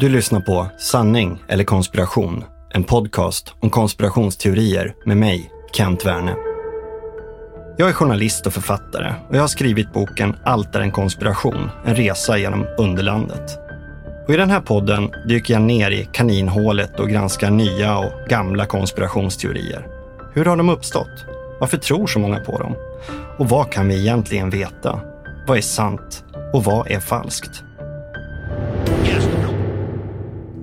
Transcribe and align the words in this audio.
Du 0.00 0.08
lyssnar 0.08 0.40
på 0.40 0.66
Sanning 0.78 1.42
eller 1.48 1.64
konspiration, 1.64 2.44
en 2.70 2.84
podcast 2.84 3.54
om 3.60 3.70
konspirationsteorier 3.70 4.94
med 5.04 5.16
mig, 5.16 5.50
Kent 5.72 6.06
Werne. 6.06 6.34
Jag 7.76 7.88
är 7.88 7.92
journalist 7.92 8.46
och 8.46 8.52
författare 8.52 9.14
och 9.28 9.36
jag 9.36 9.40
har 9.40 9.48
skrivit 9.48 9.92
boken 9.92 10.36
Allt 10.44 10.74
är 10.74 10.80
en 10.80 10.90
konspiration, 10.90 11.70
en 11.84 11.94
resa 11.94 12.38
genom 12.38 12.66
underlandet. 12.78 13.58
Och 14.26 14.34
I 14.34 14.36
den 14.36 14.50
här 14.50 14.60
podden 14.60 15.10
dyker 15.28 15.54
jag 15.54 15.62
ner 15.62 15.90
i 15.90 16.08
kaninhålet 16.12 17.00
och 17.00 17.08
granskar 17.08 17.50
nya 17.50 17.98
och 17.98 18.12
gamla 18.28 18.66
konspirationsteorier. 18.66 19.86
Hur 20.34 20.44
har 20.44 20.56
de 20.56 20.68
uppstått? 20.68 21.24
Varför 21.60 21.76
tror 21.76 22.06
så 22.06 22.18
många 22.18 22.40
på 22.40 22.58
dem? 22.58 22.74
Och 23.38 23.48
vad 23.48 23.72
kan 23.72 23.88
vi 23.88 24.00
egentligen 24.00 24.50
veta? 24.50 25.00
Vad 25.46 25.58
är 25.58 25.62
sant 25.62 26.24
och 26.52 26.64
vad 26.64 26.90
är 26.90 27.00
falskt? 27.00 27.64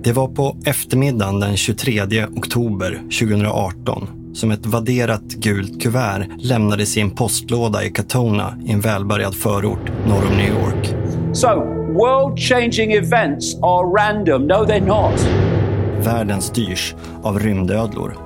Det 0.06 0.12
var 0.12 0.28
på 0.28 0.56
eftermiddagen 0.64 1.40
den 1.40 1.56
23 1.56 2.26
oktober 2.26 3.00
2018 3.20 4.08
som 4.34 4.50
ett 4.50 4.66
vadderat 4.66 5.22
gult 5.22 5.82
kuvert 5.82 6.26
lämnades 6.38 6.96
i 6.96 7.00
en 7.00 7.10
postlåda 7.10 7.84
i 7.84 7.90
Katona 7.90 8.58
i 8.66 8.72
en 8.72 8.80
välbärgad 8.80 9.34
förort 9.34 9.90
norr 10.06 10.26
om 10.30 10.36
New 10.36 10.48
York. 10.48 10.94
So, 11.34 11.48
world 11.92 12.38
changing 12.38 12.92
events 12.92 13.54
are 13.54 13.86
random. 13.98 14.46
No, 14.46 14.54
they're 14.54 14.86
not. 14.86 15.26
Världen 16.06 16.42
styrs 16.42 16.94
av 17.22 17.38
rymdödlor. 17.38 18.16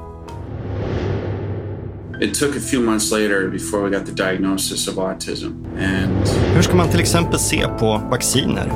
It 2.21 2.35
took 2.35 2.57
a 2.57 2.61
few 2.61 2.85
months 2.87 3.13
later 3.13 3.49
before 3.49 3.89
we 3.89 3.99
got 3.99 4.07
the 4.07 4.25
diagnosis 4.25 4.89
of 4.89 4.99
autism. 4.99 5.47
And 5.79 6.29
Hur 6.55 6.63
ska 6.63 6.77
man 6.77 6.89
till 6.89 7.01
exempel 7.01 7.39
se 7.39 7.67
på 7.79 8.03
vacciner? 8.11 8.73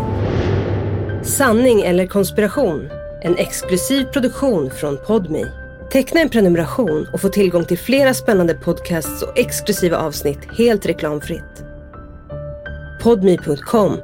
Sanning 1.25 1.81
eller 1.83 2.07
konspiration? 2.07 2.89
En 3.23 3.37
exklusiv 3.37 4.05
produktion 4.05 4.71
från 4.71 4.97
Podme. 5.07 5.45
Teckna 5.93 6.21
en 6.21 6.29
prenumeration 6.29 7.07
och 7.13 7.21
få 7.21 7.29
tillgång 7.29 7.65
till 7.65 7.79
flera 7.79 8.15
spännande 8.15 8.55
podcasts 8.55 9.23
och 9.23 9.39
exklusiva 9.39 9.97
avsnitt 9.99 10.39
helt 10.59 10.87
reklamfritt. 10.87 11.65
Podme.com. 13.03 13.97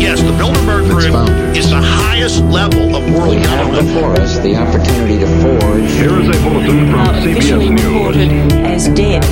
Yes, 0.00 0.20
the 0.20 0.26
Bilderberg 0.26 0.84
Group 0.90 1.56
is 1.56 1.70
the 1.70 1.76
highest 1.76 2.40
level 2.40 2.94
of 2.96 3.02
world 3.14 3.34
We 3.34 3.40
have 3.40 3.72
government. 3.72 3.94
before 3.94 4.12
us 4.22 4.38
the 4.42 4.56
opportunity 4.56 5.18
to 5.20 5.26
forge 5.26 5.90
Here 5.90 6.20
is 6.20 6.28
a 6.28 6.42
bulletin 6.42 6.90
from 6.90 7.06
CBS 7.22 7.70
News. 7.70 7.82
reported 7.84 8.52
as 8.74 8.88
dead. 8.88 9.24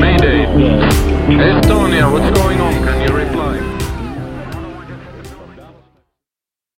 Mayday. 0.00 0.46
Estonia, 1.38 2.12
what's 2.12 2.30
going 2.40 2.60
on? 2.60 2.74
Can 2.84 3.00
you 3.08 3.16
reply? 3.16 3.77